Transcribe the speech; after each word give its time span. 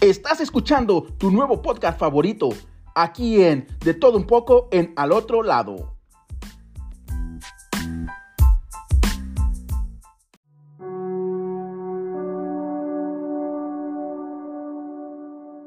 Estás 0.00 0.40
escuchando 0.40 1.02
tu 1.18 1.28
nuevo 1.32 1.60
podcast 1.60 1.98
favorito, 1.98 2.50
aquí 2.94 3.42
en 3.42 3.66
De 3.80 3.94
todo 3.94 4.16
un 4.16 4.28
poco 4.28 4.68
en 4.70 4.92
Al 4.94 5.10
otro 5.10 5.42
lado. 5.42 5.96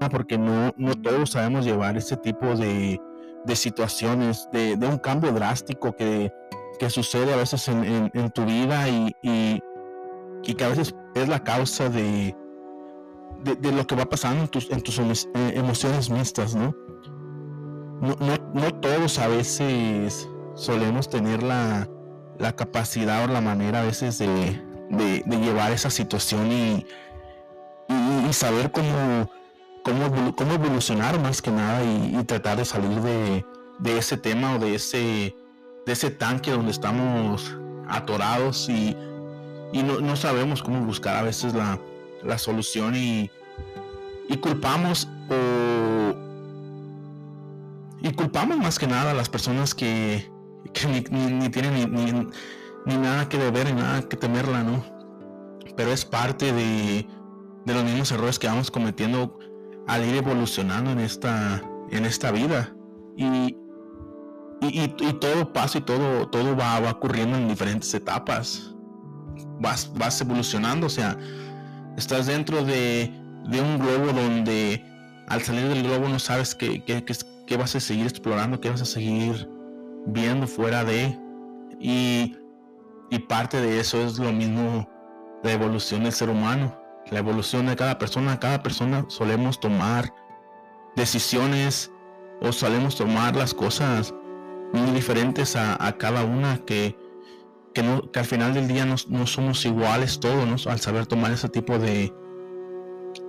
Porque 0.09 0.37
no, 0.37 0.73
no 0.77 0.95
todos 0.95 1.31
sabemos 1.31 1.65
llevar 1.65 1.97
ese 1.97 2.15
tipo 2.15 2.55
de, 2.55 3.01
de 3.43 3.55
situaciones, 3.57 4.47
de, 4.53 4.77
de, 4.77 4.87
un 4.87 4.97
cambio 4.97 5.33
drástico 5.33 5.93
que, 5.95 6.31
que 6.79 6.89
sucede 6.89 7.33
a 7.33 7.37
veces 7.37 7.67
en, 7.67 8.29
tu 8.31 8.45
vida 8.45 8.87
y, 8.89 9.13
y 9.21 10.53
que 10.53 10.63
a 10.63 10.69
veces 10.69 10.95
es 11.15 11.29
la 11.29 11.43
causa 11.43 11.89
de, 11.89 12.35
de, 13.43 13.71
lo 13.71 13.85
que 13.87 13.95
va 13.95 14.05
pasando 14.05 14.43
en 14.43 14.47
tus, 14.47 14.69
en 14.69 14.81
tus 14.81 14.99
eh, 14.99 15.53
emociones 15.55 16.09
mixtas, 16.09 16.55
¿no? 16.55 16.75
No, 18.01 18.15
no, 18.53 18.73
todos 18.75 19.19
a 19.19 19.27
veces 19.27 20.27
solemos 20.55 21.07
tener 21.07 21.43
la, 21.43 21.87
la, 22.39 22.55
capacidad 22.55 23.23
o 23.25 23.27
la 23.27 23.41
manera 23.41 23.81
a 23.81 23.83
veces 23.83 24.17
de, 24.17 24.59
de, 24.89 25.37
llevar 25.37 25.71
esa 25.71 25.91
situación 25.91 26.51
y, 26.51 26.85
y, 28.27 28.33
saber 28.33 28.71
cómo, 28.71 29.29
cómo, 29.83 30.35
cómo, 30.35 30.53
evolucionar 30.53 31.19
más 31.19 31.43
que 31.43 31.51
nada 31.51 31.83
y, 31.83 32.23
tratar 32.23 32.57
de 32.57 32.65
salir 32.65 33.01
de, 33.01 33.45
de, 33.77 33.97
ese 33.99 34.17
tema 34.17 34.55
o 34.55 34.59
de 34.59 34.73
ese, 34.73 35.35
de 35.85 35.91
ese 35.91 36.09
tanque 36.09 36.49
donde 36.49 36.71
estamos 36.71 37.55
atorados 37.87 38.67
y, 38.67 38.97
no, 39.73 40.01
no 40.01 40.15
sabemos 40.15 40.63
cómo 40.63 40.83
buscar 40.85 41.17
a 41.17 41.21
veces 41.21 41.53
la, 41.53 41.79
la 42.23 42.37
solución 42.37 42.95
y, 42.95 43.29
y 44.29 44.37
culpamos 44.37 45.07
o 45.29 46.31
y 48.01 48.11
culpamos 48.13 48.57
más 48.57 48.79
que 48.79 48.87
nada 48.87 49.11
a 49.11 49.13
las 49.13 49.29
personas 49.29 49.75
que, 49.75 50.31
ni, 50.89 51.49
tienen 51.49 52.33
ni, 52.85 52.97
nada 52.97 53.29
que 53.29 53.37
deber 53.37 53.67
ni 53.67 53.79
nada 53.79 54.01
que 54.01 54.17
temerla, 54.17 54.63
¿no? 54.63 54.83
Pero 55.77 55.91
es 55.91 56.03
parte 56.03 56.51
de, 56.51 57.07
de 57.65 57.73
los 57.73 57.83
mismos 57.83 58.11
errores 58.11 58.39
que 58.39 58.47
vamos 58.47 58.71
cometiendo 58.71 59.37
al 59.87 60.03
ir 60.05 60.15
evolucionando 60.15 60.91
en 60.91 60.99
esta, 60.99 61.61
en 61.91 62.05
esta 62.05 62.31
vida. 62.31 62.75
Y, 63.15 63.55
y, 64.61 64.87
todo 65.19 65.53
pasa 65.53 65.77
y 65.77 65.81
todo, 65.81 66.27
todo 66.29 66.55
va, 66.55 66.79
va 66.79 66.91
ocurriendo 66.91 67.37
en 67.37 67.47
diferentes 67.47 67.93
etapas. 67.93 68.75
Vas, 69.59 69.91
vas 69.95 70.19
evolucionando, 70.21 70.87
o 70.87 70.89
sea, 70.89 71.17
Estás 71.97 72.27
dentro 72.27 72.63
de, 72.63 73.11
un 73.45 73.79
globo 73.79 74.13
donde 74.13 74.83
al 75.27 75.41
salir 75.41 75.67
del 75.67 75.83
globo 75.83 76.07
no 76.07 76.19
sabes 76.19 76.55
qué, 76.55 76.83
qué, 76.83 77.57
vas 77.57 77.75
a 77.75 77.79
seguir 77.79 78.07
explorando, 78.07 78.61
qué 78.61 78.69
vas 78.69 78.81
a 78.81 78.85
seguir 78.85 79.49
viendo 80.07 80.47
fuera 80.47 80.83
de. 80.83 81.17
Y, 81.79 82.37
y 83.09 83.19
parte 83.19 83.59
de 83.61 83.79
eso 83.79 84.01
es 84.01 84.19
lo 84.19 84.31
mismo 84.31 84.87
la 85.43 85.51
evolución 85.51 86.03
del 86.03 86.13
ser 86.13 86.29
humano. 86.29 86.75
La 87.09 87.19
evolución 87.19 87.65
de 87.65 87.75
cada 87.75 87.97
persona. 87.97 88.39
Cada 88.39 88.63
persona 88.63 89.05
solemos 89.09 89.59
tomar 89.59 90.13
decisiones 90.95 91.91
o 92.41 92.51
solemos 92.51 92.95
tomar 92.95 93.35
las 93.35 93.53
cosas 93.53 94.13
muy 94.73 94.91
diferentes 94.91 95.55
a, 95.55 95.85
a 95.85 95.97
cada 95.97 96.23
una 96.23 96.57
que 96.59 96.95
que, 97.73 97.83
no, 97.83 98.09
al 98.13 98.25
final 98.25 98.53
del 98.53 98.67
día 98.67 98.85
no, 98.85 98.95
no 99.09 99.27
somos 99.27 99.65
iguales 99.65 100.19
todos, 100.19 100.67
al 100.67 100.79
saber 100.79 101.05
tomar 101.05 101.31
ese 101.31 101.49
tipo 101.49 101.79
de, 101.79 102.13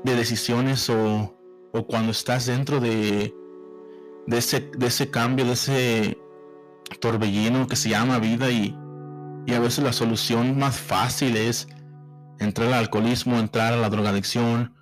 de 0.05 0.17
decisiones 0.17 0.89
o, 0.91 1.37
o, 1.73 1.87
cuando 1.87 2.13
estás 2.13 2.47
dentro 2.47 2.81
de, 2.81 3.35
de, 4.27 4.39
ese, 4.39 4.71
de 4.77 4.87
ese 4.87 5.11
cambio, 5.11 5.45
de 5.45 5.53
ese 5.53 6.19
torbellino 7.01 7.67
que 7.67 7.77
se 7.77 7.89
llama 7.89 8.19
vida 8.19 8.51
y, 8.51 8.77
y 9.47 9.55
a 9.55 9.61
veces 9.61 9.85
la 9.85 9.93
solución 9.93 10.59
más 10.59 10.79
fácil 10.79 11.37
es 11.37 11.69
entrar 12.39 12.69
al 12.69 12.75
alcoholismo, 12.75 13.39
entrar 13.39 13.73
a 13.73 13.77
la 13.77 13.89
drogadicción, 13.89 14.75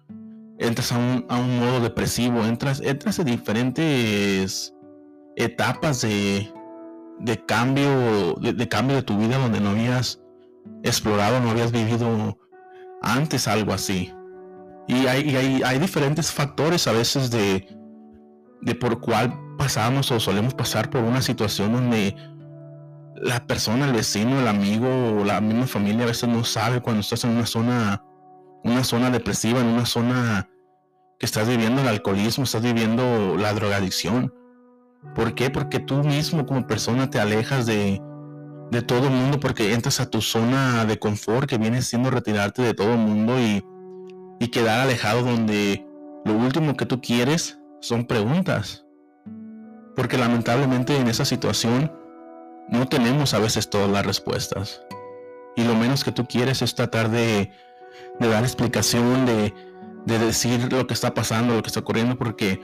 entras 0.59 0.93
a 0.93 0.99
un, 0.99 1.27
a 1.29 1.39
un 1.39 1.59
modo 1.59 1.81
depresivo, 1.81 2.45
entras, 2.45 2.81
entras 2.81 3.19
en 3.19 3.27
diferentes 3.27 4.75
etapas 5.37 6.01
de, 6.01 6.51
de 7.21 7.45
cambio, 7.45 8.35
de, 8.41 8.69
cambio 8.69 8.97
de 8.97 9.03
tu 9.03 9.17
vida 9.19 9.39
donde 9.39 9.61
no 9.61 9.71
habías 9.71 10.21
explorado, 10.83 11.41
no 11.41 11.51
habías 11.51 11.73
vivido 11.73 12.39
antes 13.03 13.47
algo 13.47 13.73
así. 13.73 14.13
Y 14.89 15.07
hay, 15.07 15.63
hay, 15.63 15.79
diferentes 15.79 16.33
factores 16.33 16.89
a 16.89 16.93
veces 16.93 17.31
de, 17.31 17.69
de 18.63 18.75
por 18.75 19.01
cuál 19.01 19.39
pasamos 19.57 20.11
o 20.11 20.19
solemos 20.19 20.55
pasar 20.55 20.91
por 20.91 21.03
una 21.03 21.23
situación 21.23 21.73
donde 21.73 22.17
la 23.15 23.47
persona, 23.47 23.87
el 23.87 23.93
vecino, 23.93 24.41
el 24.41 24.49
amigo 24.49 24.89
o 25.21 25.25
la 25.25 25.41
misma 25.41 25.67
familia 25.67 26.05
a 26.05 26.09
veces 26.09 26.29
no 26.29 26.43
sabe 26.43 26.81
cuando 26.81 27.01
estás 27.01 27.25
en 27.25 27.31
una 27.31 27.47
zona, 27.47 28.03
una 28.65 28.83
zona 28.83 29.11
depresiva, 29.11 29.61
en 29.61 29.67
una 29.67 29.87
zona 29.87 30.49
que 31.19 31.27
estás 31.27 31.47
viviendo 31.47 31.83
el 31.83 31.89
alcoholismo, 31.89 32.45
estás 32.45 32.63
viviendo 32.63 33.37
la 33.37 33.53
drogadicción. 33.53 34.33
¿Por 35.15 35.35
qué? 35.35 35.51
Porque 35.51 35.81
tú 35.81 36.03
mismo 36.05 36.47
como 36.47 36.67
persona 36.67 37.11
te 37.11 37.19
alejas 37.19 37.67
de, 37.67 38.01
de 38.71 38.83
todo 38.83 39.09
el 39.09 39.13
mundo 39.13 39.41
porque 39.41 39.73
entras 39.73 40.01
a 40.01 40.09
tu 40.09 40.21
zona 40.21 40.85
de 40.85 40.99
confort 40.99 41.49
que 41.49 41.59
viene 41.59 41.83
siendo 41.83 42.11
retirarte 42.11 42.63
de 42.63 42.75
todo 42.75 42.93
el 42.93 42.99
mundo 42.99 43.39
y, 43.41 43.65
y 44.39 44.49
quedar 44.49 44.81
alejado 44.81 45.23
donde 45.23 45.87
lo 46.25 46.35
último 46.35 46.77
que 46.77 46.87
tú 46.87 47.01
quieres 47.01 47.59
son 47.81 48.07
preguntas. 48.07 48.87
Porque 49.97 50.19
lamentablemente 50.19 50.97
en 50.97 51.09
esa 51.09 51.25
situación 51.25 51.93
no 52.69 52.87
tenemos 52.87 53.35
a 53.35 53.39
veces 53.39 53.69
todas 53.69 53.91
las 53.91 54.07
respuestas. 54.07 54.83
Y 55.57 55.65
lo 55.65 55.75
menos 55.75 56.05
que 56.05 56.13
tú 56.13 56.27
quieres 56.27 56.63
es 56.63 56.75
tratar 56.75 57.11
de, 57.11 57.51
de 58.21 58.29
dar 58.29 58.45
explicación, 58.45 59.27
de, 59.27 59.53
de 60.07 60.19
decir 60.19 60.73
lo 60.73 60.87
que 60.87 60.95
está 60.95 61.13
pasando, 61.13 61.55
lo 61.55 61.63
que 61.63 61.69
está 61.69 61.81
ocurriendo, 61.81 62.17
porque 62.17 62.61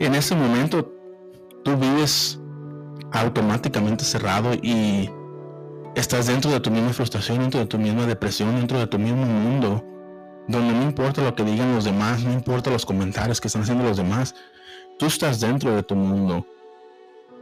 en 0.00 0.14
ese 0.14 0.34
momento 0.34 0.92
tú 1.62 1.76
vives 1.76 2.38
automáticamente 3.12 4.04
cerrado 4.04 4.54
y 4.54 5.10
estás 5.94 6.26
dentro 6.26 6.50
de 6.50 6.60
tu 6.60 6.70
misma 6.70 6.92
frustración, 6.92 7.38
dentro 7.38 7.60
de 7.60 7.66
tu 7.66 7.78
misma 7.78 8.06
depresión, 8.06 8.56
dentro 8.56 8.78
de 8.78 8.86
tu 8.86 8.98
mismo 8.98 9.26
mundo, 9.26 9.84
donde 10.48 10.72
no 10.72 10.82
importa 10.82 11.22
lo 11.22 11.34
que 11.34 11.44
digan 11.44 11.74
los 11.74 11.84
demás, 11.84 12.22
no 12.22 12.32
importa 12.32 12.70
los 12.70 12.86
comentarios 12.86 13.40
que 13.40 13.48
están 13.48 13.62
haciendo 13.62 13.84
los 13.84 13.96
demás, 13.96 14.34
tú 14.98 15.06
estás 15.06 15.40
dentro 15.40 15.74
de 15.74 15.82
tu 15.82 15.94
mundo. 15.94 16.46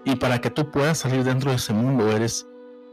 Y 0.04 0.16
para 0.16 0.40
que 0.40 0.50
tú 0.50 0.70
puedas 0.70 0.98
salir 0.98 1.24
dentro 1.24 1.50
de 1.50 1.56
ese 1.56 1.72
mundo, 1.72 2.10
eres, 2.10 2.46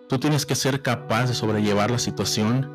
tú 0.10 0.20
tienes 0.20 0.46
que 0.46 0.56
ser 0.56 0.82
capaz 0.82 1.28
de 1.28 1.34
sobrellevar 1.34 1.92
la 1.92 2.00
situación 2.00 2.70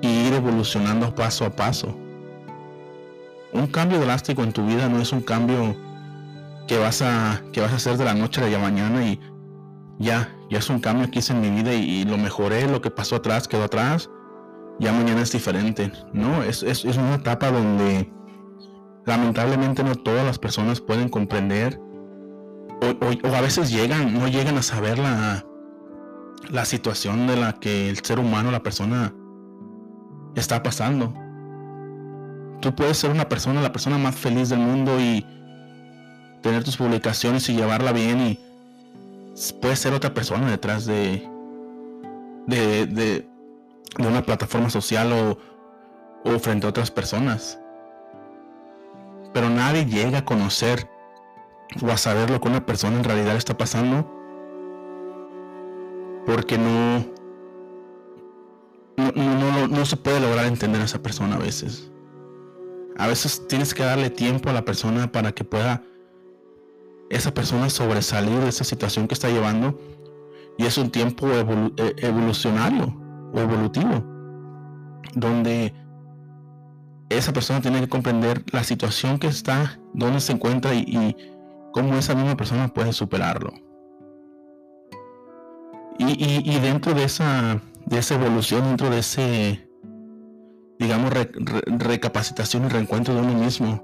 y 0.00 0.08
ir 0.08 0.34
evolucionando 0.34 1.14
paso 1.14 1.44
a 1.44 1.50
paso. 1.50 1.96
Un 3.52 3.66
cambio 3.66 3.98
drástico 4.00 4.44
en 4.44 4.52
tu 4.52 4.64
vida 4.66 4.88
no 4.88 5.00
es 5.00 5.12
un 5.12 5.22
cambio 5.22 5.74
que 6.68 6.78
vas 6.78 7.02
a, 7.02 7.42
que 7.52 7.60
vas 7.60 7.72
a 7.72 7.76
hacer 7.76 7.96
de 7.96 8.04
la 8.04 8.14
noche 8.14 8.40
a 8.42 8.48
la 8.48 8.58
mañana 8.58 9.04
y 9.04 9.18
ya, 9.98 10.32
ya 10.50 10.58
es 10.58 10.70
un 10.70 10.78
cambio 10.78 11.10
que 11.10 11.18
hice 11.18 11.32
en 11.32 11.40
mi 11.40 11.50
vida 11.50 11.72
y, 11.74 12.04
lo 12.04 12.18
mejoré, 12.18 12.68
lo 12.68 12.80
que 12.80 12.90
pasó 12.90 13.16
atrás 13.16 13.48
quedó 13.48 13.64
atrás, 13.64 14.08
ya 14.78 14.92
mañana 14.92 15.22
es 15.22 15.32
diferente, 15.32 15.90
¿no? 16.12 16.44
Es, 16.44 16.62
es, 16.62 16.84
es 16.84 16.96
una 16.96 17.16
etapa 17.16 17.50
donde 17.50 18.12
lamentablemente 19.06 19.82
no 19.82 19.96
todas 19.96 20.24
las 20.24 20.38
personas 20.38 20.80
pueden 20.80 21.08
comprender 21.08 21.80
o, 22.80 23.34
a 23.34 23.40
veces 23.40 23.70
llegan, 23.70 24.14
no 24.14 24.28
llegan 24.28 24.56
a 24.56 24.62
saber 24.62 24.98
la, 24.98 25.44
la 26.50 26.64
situación 26.64 27.26
de 27.26 27.36
la 27.36 27.54
que 27.54 27.88
el 27.88 27.98
ser 28.04 28.18
humano, 28.18 28.52
la 28.52 28.62
persona, 28.62 29.12
está 30.36 30.62
pasando. 30.62 31.12
Tú 32.60 32.74
puedes 32.74 32.98
ser 32.98 33.10
una 33.10 33.28
persona, 33.28 33.62
la 33.62 33.72
persona 33.72 33.98
más 33.98 34.14
feliz 34.14 34.50
del 34.50 34.60
mundo 34.60 35.00
y 35.00 35.26
tener 36.42 36.64
tus 36.64 36.76
publicaciones 36.76 37.48
y 37.48 37.56
llevarla 37.56 37.92
bien 37.92 38.20
y 38.20 38.38
puede 39.60 39.76
ser 39.76 39.92
otra 39.92 40.14
persona 40.14 40.50
detrás 40.50 40.86
de, 40.86 41.28
de, 42.46 42.86
de, 42.86 43.28
una 43.98 44.22
plataforma 44.22 44.70
social 44.70 45.12
o, 45.12 45.38
o 46.24 46.38
frente 46.38 46.66
a 46.66 46.70
otras 46.70 46.90
personas. 46.90 47.58
Pero 49.32 49.50
nadie 49.50 49.84
llega 49.84 50.18
a 50.18 50.24
conocer 50.24 50.88
o 51.82 51.90
a 51.90 51.96
saber 51.96 52.30
lo 52.30 52.40
que 52.40 52.48
una 52.48 52.64
persona 52.64 52.96
en 52.96 53.04
realidad 53.04 53.36
está 53.36 53.56
pasando 53.56 54.14
porque 56.24 56.58
no 56.58 57.18
no, 58.98 59.12
no, 59.12 59.68
no, 59.68 59.86
se 59.86 59.96
puede 59.96 60.20
lograr 60.20 60.46
entender 60.46 60.80
a 60.80 60.84
esa 60.84 61.00
persona 61.00 61.36
a 61.36 61.38
veces. 61.38 61.90
A 62.96 63.06
veces 63.06 63.46
tienes 63.46 63.72
que 63.72 63.84
darle 63.84 64.10
tiempo 64.10 64.50
a 64.50 64.52
la 64.52 64.64
persona 64.64 65.10
para 65.12 65.32
que 65.32 65.44
pueda 65.44 65.82
esa 67.10 67.32
persona 67.32 67.70
sobresalir 67.70 68.38
de 68.40 68.48
esa 68.48 68.64
situación 68.64 69.08
que 69.08 69.14
está 69.14 69.28
llevando 69.28 69.78
y 70.58 70.66
es 70.66 70.76
un 70.76 70.90
tiempo 70.90 71.26
e, 71.28 71.94
evolucionario 71.98 72.94
o 73.32 73.38
evolutivo 73.40 74.04
donde 75.14 75.74
esa 77.08 77.32
persona 77.32 77.60
tiene 77.60 77.80
que 77.80 77.88
comprender 77.88 78.44
la 78.52 78.62
situación 78.62 79.18
que 79.18 79.28
está, 79.28 79.78
dónde 79.94 80.20
se 80.20 80.32
encuentra 80.32 80.74
y, 80.74 81.16
cómo 81.72 81.94
esa 81.94 82.14
misma 82.14 82.36
persona 82.36 82.68
puede 82.68 82.92
superarlo. 82.92 83.52
Y, 85.98 86.58
dentro 86.60 86.94
de 86.94 87.04
esa, 87.04 87.60
de 87.86 87.98
esa 87.98 88.14
evolución, 88.14 88.64
dentro 88.64 88.88
de 88.90 88.98
ese, 89.00 89.68
digamos, 90.78 91.12
recapacitación 91.66 92.64
y 92.64 92.68
reencuentro 92.68 93.14
de 93.14 93.20
uno 93.20 93.34
mismo, 93.34 93.82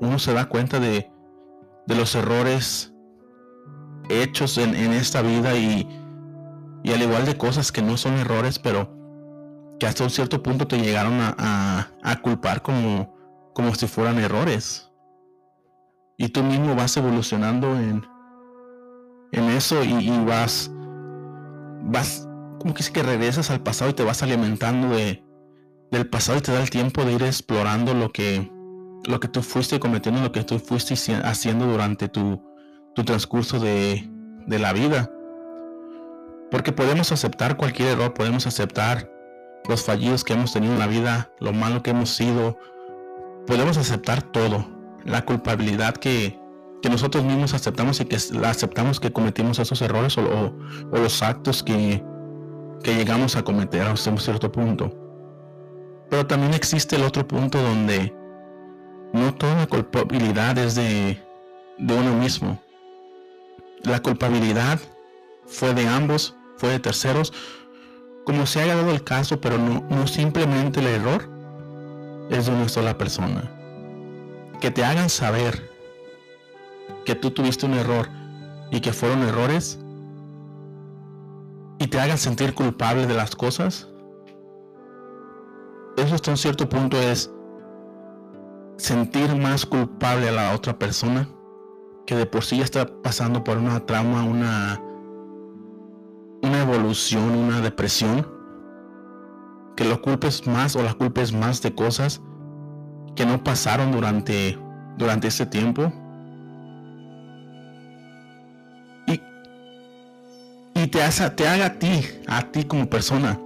uno 0.00 0.18
se 0.18 0.32
da 0.32 0.48
cuenta 0.48 0.80
de, 0.80 1.10
de 1.86 1.94
los 1.94 2.14
errores 2.14 2.92
hechos 4.08 4.58
en, 4.58 4.74
esta 4.92 5.22
vida 5.22 5.56
y, 5.56 5.88
y, 6.82 6.92
al 6.92 7.02
igual 7.02 7.24
de 7.24 7.36
cosas 7.36 7.72
que 7.72 7.82
no 7.82 7.96
son 7.96 8.14
errores, 8.14 8.58
pero 8.58 8.94
que 9.78 9.86
hasta 9.86 10.04
un 10.04 10.10
cierto 10.10 10.42
punto 10.42 10.66
te 10.66 10.78
llegaron 10.78 11.14
a, 11.20 11.88
a, 12.02 12.20
culpar 12.20 12.62
como, 12.62 13.14
como 13.54 13.74
si 13.74 13.86
fueran 13.86 14.18
errores. 14.18 14.90
Y 16.16 16.28
tú 16.28 16.42
mismo 16.42 16.74
vas 16.76 16.96
evolucionando 16.96 17.74
en, 17.76 18.06
en 19.32 19.44
eso 19.50 19.82
y, 19.82 20.08
vas, 20.24 20.70
vas, 21.82 22.28
como 22.60 22.72
que 22.74 22.82
es 22.82 22.90
que 22.90 23.02
regresas 23.02 23.50
al 23.50 23.60
pasado 23.60 23.90
y 23.90 23.94
te 23.94 24.04
vas 24.04 24.22
alimentando 24.22 24.94
de, 24.94 25.24
del 25.90 26.08
pasado 26.08 26.38
y 26.38 26.42
te 26.42 26.52
da 26.52 26.62
el 26.62 26.70
tiempo 26.70 27.04
de 27.04 27.14
ir 27.14 27.22
explorando 27.22 27.94
lo 27.94 28.12
que, 28.12 28.50
lo 29.06 29.20
que 29.20 29.28
tú 29.28 29.42
fuiste 29.42 29.80
cometiendo, 29.80 30.20
lo 30.20 30.32
que 30.32 30.44
tú 30.44 30.58
fuiste 30.58 30.94
haciendo 31.24 31.66
durante 31.66 32.08
tu, 32.08 32.42
tu 32.94 33.04
transcurso 33.04 33.58
de, 33.58 34.08
de 34.46 34.58
la 34.58 34.72
vida. 34.72 35.10
Porque 36.50 36.72
podemos 36.72 37.12
aceptar 37.12 37.56
cualquier 37.56 37.90
error, 37.90 38.14
podemos 38.14 38.46
aceptar 38.46 39.10
los 39.68 39.84
fallidos 39.84 40.24
que 40.24 40.34
hemos 40.34 40.52
tenido 40.52 40.74
en 40.74 40.78
la 40.78 40.86
vida, 40.86 41.30
lo 41.40 41.52
malo 41.52 41.82
que 41.82 41.90
hemos 41.90 42.10
sido, 42.10 42.58
podemos 43.46 43.76
aceptar 43.76 44.22
todo, 44.22 44.66
la 45.04 45.24
culpabilidad 45.24 45.94
que, 45.94 46.38
que 46.82 46.88
nosotros 46.88 47.24
mismos 47.24 47.54
aceptamos 47.54 48.00
y 48.00 48.04
que 48.04 48.16
aceptamos 48.44 49.00
que 49.00 49.12
cometimos 49.12 49.58
esos 49.58 49.80
errores 49.82 50.18
o, 50.18 50.22
o, 50.92 50.98
los 50.98 51.22
actos 51.22 51.62
que, 51.62 52.04
que 52.82 52.94
llegamos 52.94 53.36
a 53.36 53.42
cometer 53.42 53.82
a 53.82 53.90
un 53.90 53.96
cierto 53.96 54.52
punto. 54.52 54.92
Pero 56.10 56.26
también 56.26 56.54
existe 56.54 56.96
el 56.96 57.02
otro 57.02 57.26
punto 57.26 57.60
donde 57.60 58.14
no 59.14 59.32
toda 59.32 59.54
la 59.54 59.66
culpabilidad 59.68 60.58
es 60.58 60.74
de, 60.74 61.22
de 61.78 61.94
uno 61.94 62.16
mismo. 62.16 62.60
La 63.84 64.02
culpabilidad 64.02 64.80
fue 65.46 65.72
de 65.72 65.86
ambos, 65.86 66.34
fue 66.56 66.70
de 66.70 66.80
terceros, 66.80 67.32
como 68.24 68.44
se 68.44 68.60
haya 68.60 68.74
dado 68.74 68.90
el 68.90 69.04
caso, 69.04 69.40
pero 69.40 69.56
no, 69.56 69.86
no 69.88 70.08
simplemente 70.08 70.80
el 70.80 70.88
error 70.88 71.28
es 72.28 72.46
de 72.46 72.52
una 72.52 72.68
sola 72.68 72.98
persona. 72.98 73.48
Que 74.60 74.72
te 74.72 74.84
hagan 74.84 75.08
saber 75.08 75.70
que 77.04 77.14
tú 77.14 77.30
tuviste 77.30 77.66
un 77.66 77.74
error 77.74 78.08
y 78.72 78.80
que 78.80 78.92
fueron 78.92 79.22
errores 79.22 79.78
y 81.78 81.86
te 81.86 82.00
hagan 82.00 82.18
sentir 82.18 82.52
culpable 82.52 83.06
de 83.06 83.14
las 83.14 83.36
cosas, 83.36 83.86
eso 85.96 86.16
hasta 86.16 86.32
un 86.32 86.36
cierto 86.36 86.68
punto 86.68 86.98
es 87.00 87.30
sentir 88.76 89.34
más 89.36 89.66
culpable 89.66 90.28
a 90.28 90.32
la 90.32 90.54
otra 90.54 90.78
persona 90.78 91.28
que 92.06 92.16
de 92.16 92.26
por 92.26 92.44
sí 92.44 92.58
ya 92.58 92.64
está 92.64 92.86
pasando 93.02 93.44
por 93.44 93.56
una 93.56 93.80
trauma, 93.86 94.24
una 94.24 94.80
evolución, 96.60 97.30
una 97.30 97.60
depresión, 97.60 98.26
que 99.76 99.84
lo 99.84 100.00
culpes 100.02 100.46
más 100.46 100.76
o 100.76 100.82
la 100.82 100.94
culpes 100.94 101.32
más 101.32 101.62
de 101.62 101.74
cosas 101.74 102.20
que 103.16 103.26
no 103.26 103.42
pasaron 103.42 103.92
durante, 103.92 104.58
durante 104.96 105.28
ese 105.28 105.46
tiempo. 105.46 105.92
Y, 109.06 109.20
y 110.74 110.86
te, 110.88 111.02
hace, 111.02 111.28
te 111.30 111.48
haga 111.48 111.66
a 111.66 111.78
ti, 111.78 112.04
a 112.26 112.42
ti 112.50 112.64
como 112.64 112.88
persona, 112.88 113.38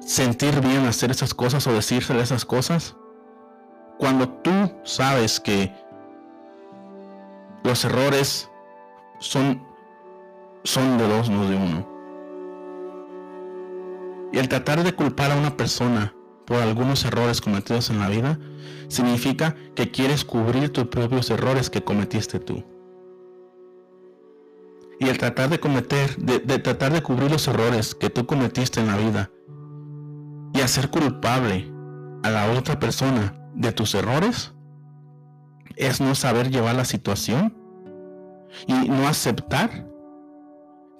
sentir 0.00 0.60
bien 0.60 0.86
hacer 0.86 1.10
esas 1.10 1.34
cosas 1.34 1.66
o 1.66 1.72
decirse 1.72 2.18
esas 2.20 2.44
cosas. 2.44 2.96
Cuando 3.98 4.28
tú 4.28 4.50
sabes 4.84 5.40
que 5.40 5.72
los 7.64 7.84
errores 7.84 8.50
son, 9.18 9.62
son 10.64 10.98
de 10.98 11.08
dos, 11.08 11.30
no 11.30 11.48
de 11.48 11.56
uno. 11.56 11.96
Y 14.32 14.38
el 14.38 14.48
tratar 14.48 14.82
de 14.82 14.94
culpar 14.94 15.30
a 15.30 15.36
una 15.36 15.56
persona 15.56 16.14
por 16.46 16.58
algunos 16.58 17.04
errores 17.04 17.40
cometidos 17.40 17.90
en 17.90 17.98
la 17.98 18.08
vida 18.08 18.38
significa 18.88 19.56
que 19.74 19.90
quieres 19.90 20.24
cubrir 20.24 20.72
tus 20.72 20.86
propios 20.86 21.30
errores 21.30 21.70
que 21.70 21.82
cometiste 21.82 22.38
tú. 22.38 22.64
Y 24.98 25.08
el 25.08 25.18
tratar 25.18 25.50
de 25.50 25.60
cometer, 25.60 26.16
de, 26.16 26.58
tratar 26.58 26.92
de 26.92 27.02
cubrir 27.02 27.30
los 27.30 27.48
errores 27.48 27.94
que 27.94 28.08
tú 28.08 28.26
cometiste 28.26 28.80
en 28.80 28.86
la 28.86 28.96
vida 28.96 29.30
y 30.54 30.60
hacer 30.60 30.88
culpable 30.88 31.70
a 32.22 32.30
la 32.30 32.50
otra 32.52 32.78
persona 32.78 33.45
de 33.56 33.72
tus 33.72 33.94
errores 33.94 34.54
es 35.76 36.00
no 36.00 36.14
saber 36.14 36.50
llevar 36.50 36.76
la 36.76 36.84
situación 36.84 37.56
y 38.66 38.88
no 38.88 39.08
aceptar 39.08 39.86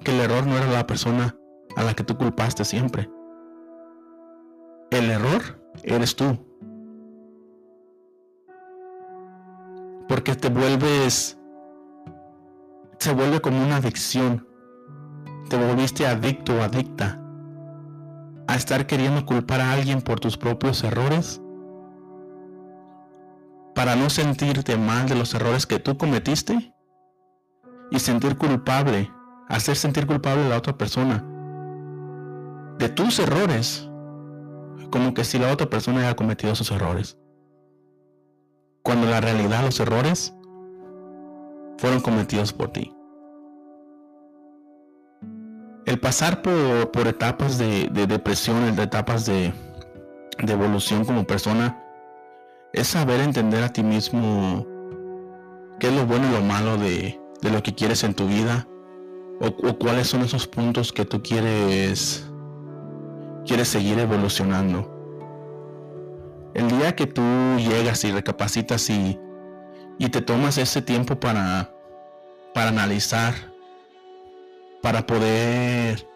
que 0.02 0.10
el 0.12 0.20
error 0.20 0.46
no 0.46 0.56
era 0.56 0.70
la 0.70 0.86
persona 0.86 1.36
a 1.76 1.82
la 1.82 1.94
que 1.94 2.04
tú 2.04 2.16
culpaste 2.16 2.64
siempre. 2.64 3.10
El 4.90 5.10
error 5.10 5.42
eres 5.82 6.16
tú. 6.16 6.38
Porque 10.08 10.34
te 10.34 10.48
vuelves, 10.48 11.38
se 12.98 13.12
vuelve 13.12 13.40
como 13.40 13.62
una 13.62 13.76
adicción. 13.76 14.46
Te 15.48 15.56
volviste 15.56 16.06
adicto 16.06 16.56
o 16.56 16.62
adicta 16.62 17.20
a 18.48 18.54
estar 18.54 18.86
queriendo 18.86 19.26
culpar 19.26 19.60
a 19.60 19.72
alguien 19.72 20.00
por 20.00 20.20
tus 20.20 20.36
propios 20.36 20.82
errores 20.84 21.40
para 23.76 23.94
no 23.94 24.08
sentirte 24.08 24.76
mal 24.78 25.06
de 25.06 25.14
los 25.14 25.34
errores 25.34 25.66
que 25.66 25.78
tú 25.78 25.98
cometiste 25.98 26.74
y 27.90 27.98
sentir 28.00 28.38
culpable, 28.38 29.12
hacer 29.48 29.76
sentir 29.76 30.06
culpable 30.06 30.46
a 30.46 30.48
la 30.48 30.56
otra 30.56 30.76
persona 30.76 31.22
de 32.78 32.88
tus 32.88 33.18
errores 33.18 33.88
como 34.90 35.12
que 35.12 35.24
si 35.24 35.38
la 35.38 35.52
otra 35.52 35.68
persona 35.68 36.00
haya 36.00 36.16
cometido 36.16 36.54
sus 36.54 36.70
errores. 36.70 37.18
Cuando 38.82 39.06
la 39.08 39.20
realidad 39.20 39.62
los 39.62 39.78
errores 39.78 40.34
fueron 41.76 42.00
cometidos 42.00 42.54
por 42.54 42.70
ti. 42.70 42.94
El 45.84 46.00
pasar 46.00 46.40
por, 46.40 47.06
etapas 47.06 47.58
de, 47.58 47.90
depresión, 48.08 48.74
de 48.74 48.82
etapas 48.82 49.26
de, 49.26 49.52
evolución 50.38 51.04
como 51.04 51.24
persona, 51.24 51.85
es 52.76 52.88
saber 52.88 53.20
entender 53.20 53.64
a 53.64 53.72
ti 53.72 53.82
mismo 53.82 54.66
qué 55.80 55.88
es 55.88 55.94
lo 55.94 56.06
bueno 56.06 56.28
y 56.28 56.32
lo 56.32 56.42
malo 56.42 56.76
de, 56.76 57.18
lo 57.40 57.62
que 57.62 57.74
quieres 57.74 58.04
en 58.04 58.14
tu 58.14 58.26
vida, 58.26 58.68
o, 59.40 59.46
o 59.46 59.78
cuáles 59.78 60.08
son 60.08 60.20
esos 60.20 60.46
puntos 60.46 60.92
que 60.92 61.04
tú 61.04 61.22
quieres 61.22 62.26
quieres 63.46 63.68
seguir 63.68 63.98
evolucionando. 63.98 64.92
El 66.54 66.68
día 66.68 66.94
que 66.94 67.06
tú 67.06 67.22
llegas 67.58 68.04
y 68.04 68.12
recapacitas 68.12 68.90
y, 68.90 69.18
y 69.98 70.08
te 70.08 70.20
tomas 70.20 70.58
ese 70.58 70.82
tiempo 70.82 71.18
para, 71.18 71.72
para 72.52 72.68
analizar, 72.68 73.34
para 74.82 75.06
poder 75.06 76.08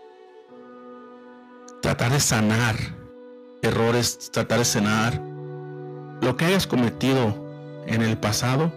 tratar 1.81 2.12
de 2.12 2.21
sanar 2.21 2.75
errores, 3.62 4.31
tratar 4.31 4.59
de 4.59 4.64
sanar 4.64 5.30
lo 6.21 6.37
que 6.37 6.45
hayas 6.45 6.67
cometido 6.67 7.35
en 7.87 8.03
el 8.03 8.19
pasado, 8.19 8.73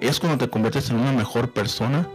es 0.00 0.20
cuando 0.20 0.38
te 0.38 0.50
conviertes 0.50 0.90
en 0.90 0.98
una 0.98 1.12
mejor 1.12 1.52
persona, 1.52 2.08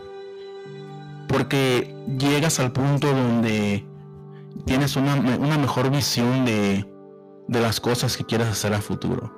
porque 1.27 1.95
llegas 2.17 2.59
al 2.59 2.71
punto 2.71 3.07
donde 3.07 3.85
tienes 4.65 4.95
una, 4.95 5.15
mejor 5.15 5.89
visión 5.89 6.45
de, 6.45 6.85
las 7.47 7.79
cosas 7.79 8.15
que 8.15 8.23
quieres 8.23 8.47
hacer 8.47 8.73
a 8.73 8.81
futuro. 8.81 9.31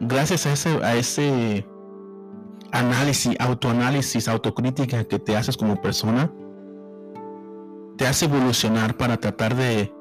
Gracias 0.00 0.46
a 0.46 0.52
ese, 0.52 0.84
a 0.84 0.96
ese 0.96 1.66
análisis, 2.72 3.36
autoanálisis, 3.38 4.28
autocrítica 4.28 5.04
que 5.04 5.18
te 5.18 5.36
haces 5.36 5.56
como 5.56 5.80
persona, 5.80 6.30
te 7.96 8.06
hace 8.06 8.24
evolucionar 8.24 8.96
para 8.96 9.16
tratar 9.16 9.54
de, 9.54 9.92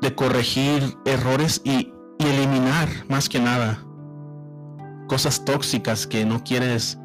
de 0.00 0.14
corregir 0.14 0.96
errores 1.04 1.60
y, 1.64 1.92
y 2.22 2.26
eliminar 2.26 2.88
más 3.08 3.28
que 3.28 3.40
nada 3.40 3.82
cosas 5.08 5.44
tóxicas 5.44 6.06
que 6.06 6.24
no 6.24 6.42
quieres 6.42 6.98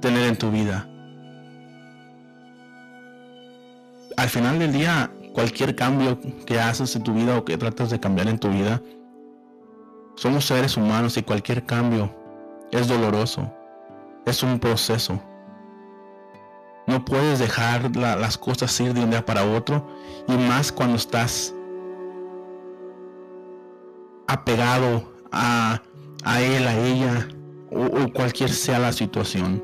tener 0.00 0.28
en 0.28 0.36
tu 0.36 0.50
vida. 0.50 0.88
al 4.16 4.28
final 4.28 4.58
del 4.58 4.72
día, 4.72 5.10
cualquier 5.32 5.74
cambio 5.74 6.18
que 6.46 6.60
haces 6.60 6.94
en 6.96 7.02
tu 7.02 7.14
vida 7.14 7.36
o 7.36 7.44
que 7.44 7.58
tratas 7.58 7.90
de 7.90 8.00
cambiar 8.00 8.28
en 8.28 8.38
tu 8.38 8.48
vida, 8.50 8.80
Somos 10.16 10.44
seres 10.44 10.76
humanos 10.76 11.16
y 11.16 11.22
cualquier 11.22 11.66
cambio 11.66 12.14
es 12.70 12.86
doloroso. 12.86 13.52
Es 14.26 14.44
un 14.44 14.60
proceso. 14.60 15.20
No 16.86 17.04
puedes 17.04 17.40
dejar 17.40 17.96
las 17.96 18.38
cosas 18.38 18.78
ir 18.80 18.94
de 18.94 19.02
un 19.02 19.10
día 19.10 19.24
para 19.24 19.44
otro 19.44 19.88
y 20.28 20.32
más 20.34 20.70
cuando 20.70 20.96
estás 20.96 21.53
apegado 24.26 25.12
a, 25.32 25.80
él, 26.40 26.66
a 26.66 26.78
ella 26.78 27.28
o, 27.70 28.12
cualquier 28.12 28.50
sea 28.50 28.78
la 28.78 28.92
situación. 28.92 29.62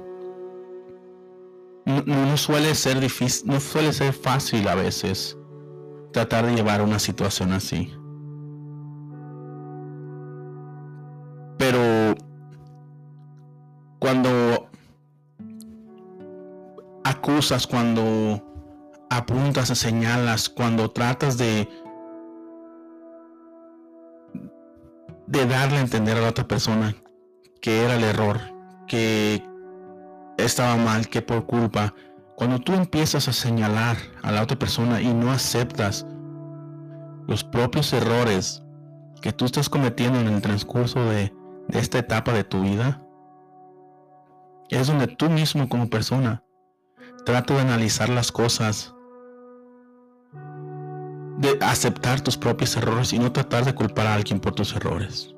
No, 1.87 2.37
suele 2.37 2.75
ser 2.75 3.01
difícil, 3.01 3.51
no 3.51 3.59
suele 3.59 3.93
ser 3.93 4.13
fácil 4.13 4.69
a 4.69 4.75
veces 4.75 5.37
tratar 6.13 6.47
de 6.47 6.55
llevar 6.55 6.83
una 6.83 6.99
situación 6.99 7.53
así. 7.53 7.93
Pero 11.59 12.15
cuando 13.99 14.69
acusas, 17.05 17.67
cuando 17.67 18.43
apuntas, 19.11 19.69
señalas, 19.77 20.49
cuando 20.49 20.91
tratas 20.91 21.37
de 21.37 21.69
de 25.31 25.47
darle 25.47 25.79
a 25.79 25.83
entender 25.83 26.19
a 26.19 26.23
la 26.23 26.29
otra 26.29 26.47
persona 26.47 26.95
que 27.63 27.85
era 27.85 27.95
el 27.95 28.03
error, 28.03 28.41
que 28.89 29.45
estaba 30.37 30.77
mal, 30.77 31.09
que 31.09 31.23
por 31.23 31.47
culpa, 31.47 31.95
cuando 32.35 32.59
tú 32.59 32.73
empiezas 32.73 33.29
a 33.29 33.33
señalar 33.33 33.97
a 34.23 34.33
la 34.33 34.43
otra 34.43 34.59
persona 34.59 35.01
y 35.01 35.15
no 35.15 35.31
aceptas 35.31 36.05
los 37.29 37.45
propios 37.45 37.93
errores 37.93 38.65
que 39.23 39.33
tú 39.33 39.45
estás 39.45 39.69
cometiendo 39.69 40.19
en 40.19 40.27
el 40.27 40.43
transcurso 40.43 41.05
de, 41.05 41.33
esta 41.69 41.99
etapa 41.99 42.33
de 42.33 42.43
tu 42.43 42.63
vida, 42.63 43.01
es 44.69 44.89
donde 44.89 45.07
tú 45.07 45.31
mismo 45.31 45.69
como 45.69 45.89
persona 45.89 46.43
trata 47.25 47.55
de 47.55 47.61
analizar 47.61 48.09
las 48.09 48.33
cosas, 48.33 48.97
de 51.41 51.57
aceptar 51.63 52.21
tus 52.21 52.37
propios 52.37 52.77
errores 52.77 53.15
y 53.15 53.19
no 53.19 53.33
tratar 53.33 53.65
de 53.65 53.75
culpar 53.75 54.07
a 54.07 54.15
alguien 54.15 54.41
por 54.41 54.55
tus 54.55 54.77
errores. 54.77 55.35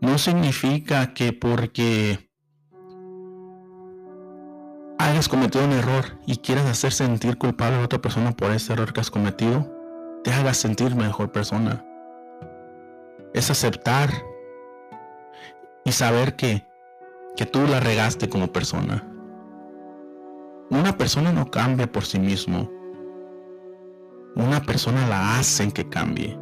No 0.00 0.18
significa 0.18 1.14
que 1.14 1.32
porque 1.32 2.28
hayas 4.98 5.28
cometido 5.28 5.64
un 5.64 5.72
error 5.72 6.18
y 6.26 6.38
quieras 6.38 6.66
hacer 6.66 6.92
sentir 6.92 7.38
culpable 7.38 7.76
a 7.76 7.84
otra 7.84 8.00
persona 8.00 8.32
por 8.32 8.50
ese 8.50 8.72
error 8.72 8.92
que 8.92 9.00
has 9.00 9.10
cometido, 9.10 9.72
te 10.24 10.32
hagas 10.32 10.56
sentir 10.56 10.96
mejor 10.96 11.30
persona. 11.30 11.84
Es 13.32 13.52
aceptar 13.52 14.10
y 15.84 15.92
saber 15.92 16.34
que, 16.34 16.66
que 17.36 17.46
tú 17.46 17.68
la 17.68 17.78
regaste 17.78 18.28
como 18.28 18.52
persona. 18.52 19.06
Una 20.70 20.96
persona 20.98 21.30
no 21.30 21.52
cambia 21.52 21.90
por 21.90 22.04
sí 22.04 22.18
mismo 22.18 22.79
una 24.36 24.62
persona 24.62 25.06
la 25.08 25.38
hacen 25.38 25.70
que 25.70 25.88
cambie. 25.88 26.38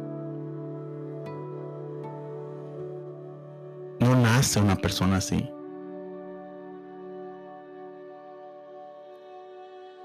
No 3.99 4.15
nace 4.15 4.59
una 4.59 4.75
persona 4.75 5.17
así. 5.17 5.49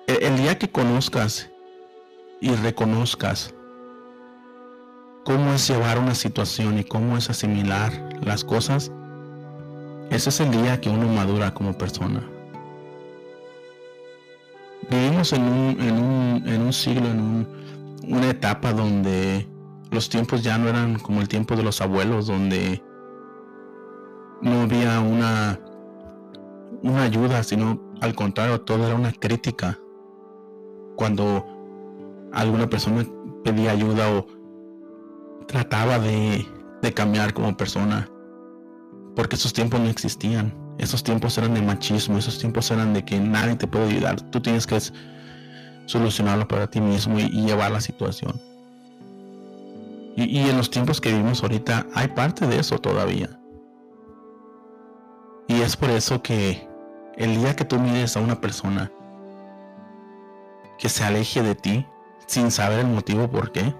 El, 0.07 0.37
día 0.37 0.59
que 0.59 0.71
conozcas 0.71 1.50
y 2.41 2.50
reconozcas 2.57 3.55
cómo 5.25 5.55
es 5.55 5.67
llevar 5.67 5.99
una 5.99 6.14
situación 6.14 6.79
y 6.79 6.85
cómo 6.85 7.17
es 7.17 7.31
asimilar 7.31 7.91
las 8.23 8.45
cosas, 8.45 8.93
ese 10.11 10.29
es 10.29 10.41
el 10.41 10.50
día 10.50 10.81
que 10.81 10.91
uno 10.91 11.09
madura 11.09 11.55
como 11.55 11.73
persona. 11.79 12.23
Vivimos 14.91 15.33
en 15.33 15.43
un, 15.43 15.81
en 15.81 15.95
un, 15.95 16.43
en 16.47 16.61
un 16.61 16.73
siglo, 16.73 17.09
en 17.09 17.21
un, 17.21 17.63
una 18.08 18.30
etapa 18.30 18.73
donde 18.73 19.49
los 19.90 20.08
tiempos 20.08 20.42
ya 20.42 20.58
no 20.58 20.68
eran 20.68 20.99
como 20.99 21.20
el 21.20 21.28
tiempo 21.28 21.56
de 21.56 21.62
los 21.62 21.80
abuelos, 21.80 22.26
donde 22.26 22.82
no 24.42 24.62
había 24.62 25.00
una, 25.00 25.61
una 26.82 27.02
ayuda, 27.02 27.42
sino 27.42 27.80
al 28.00 28.14
contrario, 28.14 28.61
todo 28.61 28.87
era 28.87 28.94
una 28.94 29.12
crítica. 29.12 29.78
Cuando 30.96 31.46
alguna 32.32 32.68
persona 32.68 33.04
pedía 33.42 33.70
ayuda 33.70 34.11
o 34.12 34.26
trataba 35.46 35.99
de, 35.99 36.46
de 36.82 36.92
cambiar 36.92 37.32
como 37.32 37.56
persona, 37.56 38.08
porque 39.16 39.37
esos 39.37 39.52
tiempos 39.52 39.80
no 39.80 39.88
existían. 39.88 40.52
Esos 40.78 41.04
tiempos 41.04 41.38
eran 41.38 41.54
de 41.54 41.62
machismo, 41.62 42.18
esos 42.18 42.38
tiempos 42.38 42.70
eran 42.70 42.94
de 42.94 43.04
que 43.04 43.18
nadie 43.20 43.54
te 43.54 43.66
puede 43.66 43.90
ayudar. 43.90 44.20
Tú 44.30 44.40
tienes 44.40 44.66
que 44.66 44.76
solucionarlo 45.87 46.49
para 46.49 46.69
ti 46.69 46.81
mismo 46.81 47.19
y, 47.19 47.29
llevar 47.29 47.71
la 47.71 47.81
situación. 47.81 48.41
Y, 50.17 50.49
en 50.49 50.57
los 50.57 50.71
tiempos 50.71 51.00
que 51.00 51.11
vivimos 51.11 51.43
ahorita 51.43 51.87
hay 51.95 52.09
parte 52.09 52.47
de 52.47 52.59
eso 52.59 52.79
todavía. 52.79 53.38
Y 55.49 55.61
es 55.61 55.76
por 55.76 55.91
eso 55.91 56.23
que 56.23 56.67
el 57.17 57.37
día 57.37 57.55
que 57.55 57.64
tú 57.64 57.79
mires 57.79 58.17
a 58.17 58.21
una 58.21 58.41
persona 58.41 58.91
que 60.79 60.88
se 60.88 61.05
aleje 61.05 61.43
de 61.43 61.55
ti 61.55 61.87
sin 62.26 62.50
saber 62.50 62.81
el 62.81 62.87
motivo 62.87 63.31
por 63.31 63.53
qué, 63.53 63.75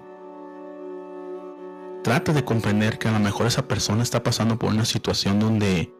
trata 2.03 2.33
de 2.33 2.45
comprender 2.45 2.99
que 2.99 3.07
a 3.07 3.11
lo 3.11 3.19
mejor 3.19 3.47
esa 3.47 3.67
persona 3.67 4.03
está 4.03 4.21
pasando 4.21 4.59
por 4.59 4.69
una 4.69 4.85
situación 4.85 5.39
donde 5.39 5.91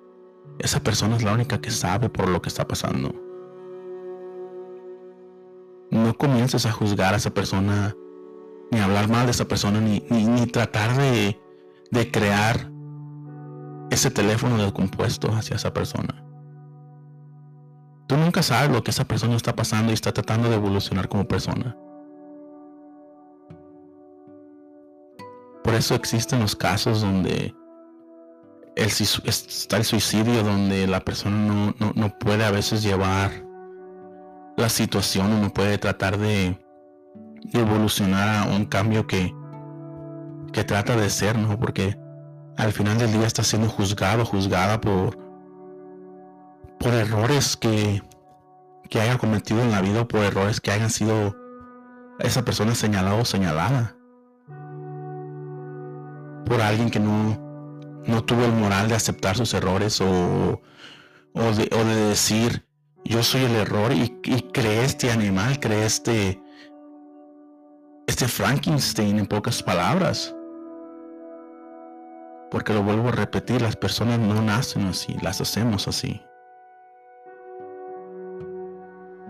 esa 0.59 0.81
persona 0.81 1.15
es 1.15 1.23
la 1.23 1.33
única 1.33 1.59
que 1.59 1.71
sabe 1.71 2.09
por 2.09 2.29
lo 2.29 2.41
que 2.41 2.49
está 2.49 2.67
pasando 2.67 3.24
no 6.05 6.17
comiences 6.17 6.65
a 6.65 6.71
juzgar 6.71 7.13
a 7.13 7.17
esa 7.17 7.31
persona, 7.31 7.95
ni 8.71 8.79
hablar 8.79 9.09
mal 9.09 9.25
de 9.25 9.31
esa 9.31 9.45
persona, 9.45 9.79
ni, 9.81 10.05
ni, 10.09 10.45
tratar 10.47 10.95
de, 10.95 11.39
de 11.91 12.11
crear 12.11 12.71
ese 13.89 14.11
teléfono 14.11 14.57
descompuesto 14.57 15.31
hacia 15.33 15.55
esa 15.55 15.73
persona. 15.73 16.23
Tú 18.07 18.17
nunca 18.17 18.43
sabes 18.43 18.71
lo 18.71 18.83
que 18.83 18.91
esa 18.91 19.05
persona 19.05 19.35
está 19.35 19.55
pasando 19.55 19.91
y 19.91 19.95
está 19.95 20.13
tratando 20.13 20.49
de 20.49 20.55
evolucionar 20.55 21.09
como 21.09 21.27
persona. 21.27 21.75
Por 25.63 25.73
eso 25.73 25.95
existen 25.95 26.39
los 26.41 26.55
casos 26.55 27.01
donde 27.01 27.55
está 28.75 29.77
el 29.77 29.83
suicidio, 29.83 30.43
donde 30.43 30.85
la 30.85 30.99
persona 30.99 31.37
no, 31.37 31.75
no, 31.79 31.93
no 31.95 32.19
puede 32.19 32.45
a 32.45 32.51
veces 32.51 32.83
llevar 32.83 33.44
la 34.57 34.69
situación, 34.69 35.31
uno 35.33 35.51
puede 35.53 35.77
tratar 35.77 36.17
de, 36.17 36.57
evolucionar 37.53 38.47
a 38.47 38.55
un 38.55 38.65
cambio 38.65 39.07
que, 39.07 39.33
que 40.51 40.63
trata 40.63 40.95
de 40.95 41.09
ser, 41.09 41.37
¿no? 41.37 41.59
Porque 41.59 41.97
al 42.57 42.71
final 42.71 42.97
del 42.97 43.11
día 43.11 43.27
está 43.27 43.43
siendo 43.43 43.69
juzgado, 43.69 44.25
juzgada 44.25 44.79
por, 44.81 45.17
por 46.79 46.93
errores 46.93 47.57
que, 47.57 48.01
que 48.89 49.01
haya 49.01 49.17
cometido 49.17 49.61
en 49.61 49.71
la 49.71 49.81
vida 49.81 50.01
o 50.01 50.07
por 50.07 50.21
errores 50.21 50.61
que 50.61 50.71
hayan 50.71 50.89
sido 50.89 51.35
esa 52.19 52.43
persona 52.43 52.75
señalada 52.75 53.15
o 53.15 53.25
señalada. 53.25 53.95
Por 56.45 56.61
alguien 56.61 56.89
que 56.89 56.99
no, 56.99 57.37
no 58.05 58.23
tuvo 58.23 58.45
el 58.45 58.53
moral 58.53 58.87
de 58.87 58.95
aceptar 58.95 59.35
sus 59.35 59.53
errores 59.53 59.99
o, 59.99 60.61
o, 61.33 61.41
de, 61.41 61.69
o 61.75 61.83
de 61.83 61.95
decir, 62.07 62.64
yo 63.05 63.21
soy 63.21 63.43
el 63.43 63.55
error 63.55 63.93
y, 63.93 64.09
creé 64.51 64.83
este 64.83 65.11
animal, 65.11 65.59
creé 65.59 65.85
este, 65.85 66.41
este 68.07 68.27
Frankenstein 68.27 69.19
en 69.19 69.27
pocas 69.27 69.61
palabras. 69.61 70.35
Porque 72.49 72.73
lo 72.73 72.83
vuelvo 72.83 73.09
a 73.09 73.11
repetir, 73.11 73.61
las 73.61 73.75
personas 73.75 74.19
no 74.19 74.41
nacen 74.41 74.85
así, 74.85 75.15
las 75.21 75.39
hacemos 75.39 75.87
así. 75.87 76.21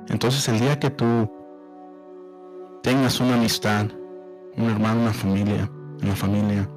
Entonces 0.07 0.47
el 0.47 0.59
día 0.59 0.79
que 0.79 0.89
tú 0.89 1.29
tengas 2.81 3.19
una 3.19 3.35
amistad, 3.35 3.87
un 4.55 4.69
hermano, 4.69 5.01
una 5.01 5.13
familia, 5.13 5.69
una 6.01 6.15
familia, 6.15 6.69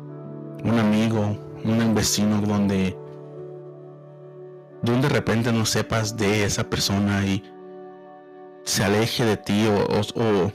un 0.65 0.79
amigo, 0.79 1.39
un 1.65 1.95
vecino 1.95 2.41
donde 2.41 2.97
de 4.83 5.01
de 5.01 5.09
repente 5.09 5.53
no 5.53 5.67
sepas 5.67 6.17
de 6.17 6.45
esa 6.45 6.65
persona 6.65 7.25
y 7.25 7.43
se 8.65 8.85
aleje 8.85 9.25
de 9.25 9.37
ti 9.37 9.67
o, 9.67 10.53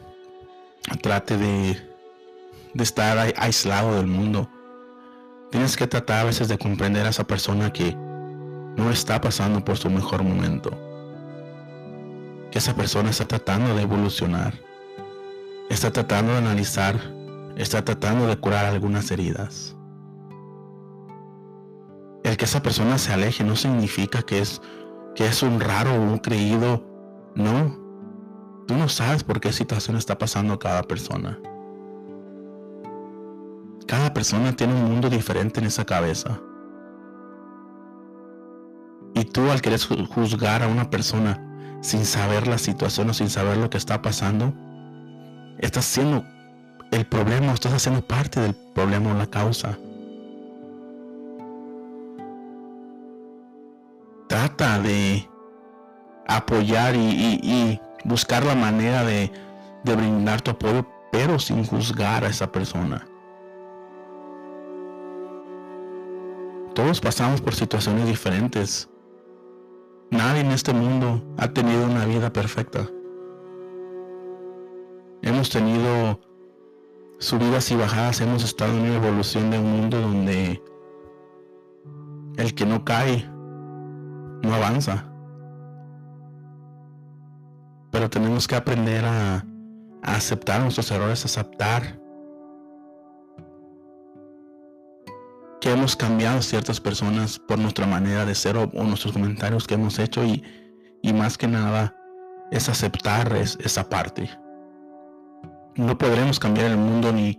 trate 1.01 1.38
de, 1.38 1.77
de 2.74 2.84
estar 2.84 3.18
aislado 3.38 3.96
del 3.96 4.08
mundo. 4.08 4.50
Tienes 5.51 5.77
que 5.77 5.88
tratar 5.88 6.22
a 6.22 6.24
veces 6.25 6.48
de 6.48 6.58
comprender 6.58 7.06
a 7.06 7.10
esa 7.10 7.25
persona 7.25 7.72
que 7.72 7.96
no 7.96 8.89
está 8.92 9.22
pasando 9.22 9.63
por 9.63 9.77
su 9.77 9.89
mejor 9.89 10.24
momento. 10.24 10.72
Que 12.51 12.60
esa 12.60 12.75
persona 12.75 13.10
está 13.10 13.25
tratando 13.25 13.75
de 13.75 13.84
evolucionar. 13.84 14.53
Está 15.70 15.92
tratando 15.92 16.34
de 16.34 16.39
analizar. 16.39 17.00
Está 17.56 17.84
tratando 17.84 18.27
de 18.27 18.38
curar 18.38 18.65
algunas 18.65 19.12
heridas. 19.12 19.73
Que 22.38 22.46
esa 22.46 22.63
persona 22.63 22.98
se 22.98 23.13
aleje 23.13 23.44
no 23.44 23.56
significa 23.56 24.22
que 24.22 24.40
es, 24.40 24.62
que 25.16 25.25
es 25.25 25.44
un 25.44 25.60
raro 25.60 25.94
o 25.94 26.02
un 26.02 26.18
creído. 26.18 26.84
No. 27.36 27.78
Tú 28.68 28.75
no 28.75 28.88
sabes 28.88 29.24
por 29.24 29.40
qué 29.40 29.52
situación 29.52 29.98
está 29.98 30.18
pasando 30.18 30.58
cada 30.58 30.84
persona. 30.84 31.40
Cada 33.88 34.13
persona 34.13 34.56
tiene 34.56 34.74
un 34.74 34.86
mundo 34.86 35.10
diferente 35.10 35.60
en 35.60 35.66
esa 35.66 35.86
cabeza. 35.86 36.40
Y 39.13 39.25
tú 39.25 39.52
al 39.52 39.62
querer 39.62 39.80
juzgar 39.80 40.63
a 40.63 40.68
una 40.68 40.90
persona 40.90 41.40
sin 41.82 42.06
saber 42.06 42.48
la 42.48 42.58
situación 42.58 43.10
o 43.10 43.13
sin 43.13 43.30
saber 43.30 43.58
lo 43.58 43.70
que 43.70 43.78
está 43.78 44.02
pasando, 44.02 44.54
estás 45.60 45.86
haciendo 45.86 46.25
el 46.92 47.06
problema, 47.06 47.54
estás 47.54 47.74
haciendo 47.74 48.02
parte 48.02 48.40
del 48.40 48.56
problema 48.74 49.12
o 49.12 49.18
la 49.18 49.28
causa. 49.28 49.78
De 54.63 55.29
apoyar 56.25 56.96
y, 56.96 57.82
buscar 58.05 58.46
la 58.46 58.55
manera 58.55 59.03
de, 59.03 59.29
de 59.84 59.96
brindar 59.96 60.39
tu 60.39 60.51
apoyo, 60.51 60.86
pero 61.12 61.38
sin 61.38 61.65
juzgar 61.65 62.24
a 62.24 62.29
esa 62.29 62.50
persona. 62.50 63.05
Todos 66.74 67.01
pasamos 67.01 67.41
por 67.41 67.53
situaciones 67.55 68.08
diferentes. 68.08 68.89
Nadie 70.12 70.41
en 70.41 70.51
este 70.51 70.72
mundo 70.72 71.22
ha 71.38 71.50
tenido 71.50 71.86
una 71.86 72.05
vida 72.05 72.32
perfecta. 72.32 72.88
Hemos 75.24 75.50
tenido 75.50 76.22
subidas 77.20 77.70
y 77.70 77.75
bajadas, 77.75 78.22
hemos 78.22 78.46
estado 78.46 78.72
en 78.72 78.84
una 78.84 78.96
evolución 78.96 79.51
de 79.51 79.60
un 79.60 79.72
mundo 79.72 80.00
donde 80.00 80.63
el 82.38 82.55
que 82.55 82.65
no 82.65 82.86
cae 82.86 83.33
no 84.44 84.54
avanza. 84.54 85.06
Pero 87.92 88.10
tenemos 88.10 88.48
que 88.48 88.56
aprender 88.56 89.04
a, 89.06 89.44
aceptar 90.04 90.62
nuestros 90.62 90.92
errores, 90.92 91.24
aceptar 91.24 91.98
que 95.62 95.72
hemos 95.72 95.96
cambiado 95.96 96.42
ciertas 96.42 96.82
personas 96.82 97.40
por 97.40 97.58
nuestra 97.58 97.88
manera 97.88 98.26
de 98.26 98.36
ser 98.36 98.58
o, 98.58 98.68
nuestros 98.84 99.14
comentarios 99.14 99.66
que 99.66 99.76
hemos 99.76 99.98
hecho 99.98 100.24
y, 100.26 100.44
más 101.14 101.38
que 101.38 101.48
nada 101.48 101.96
es 102.52 102.68
aceptar 102.68 103.34
esa 103.36 103.90
parte. 103.90 104.30
No 105.76 105.98
podremos 105.98 106.38
cambiar 106.38 106.72
el 106.72 106.78
mundo 106.78 107.14
ni, 107.14 107.38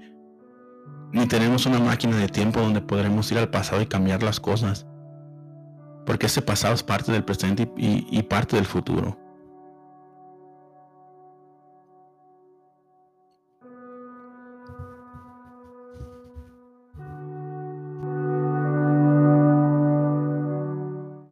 ni 1.12 1.26
tenemos 1.26 1.66
una 1.66 1.80
máquina 1.80 2.16
de 2.16 2.28
tiempo 2.28 2.60
donde 2.60 2.80
podremos 2.80 3.30
ir 3.30 3.38
al 3.38 3.50
pasado 3.50 3.82
y 3.82 3.86
cambiar 3.86 4.22
las 4.22 4.40
cosas. 4.40 4.86
Porque 6.04 6.26
ese 6.26 6.42
pasado 6.42 6.74
es 6.74 6.82
parte 6.82 7.12
del 7.12 7.24
presente 7.24 7.68
y 7.76 8.22
parte 8.24 8.56
del 8.56 8.66
futuro. 8.66 9.23